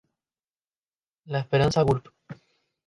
[1.25, 2.09] La Esperanza, Urb.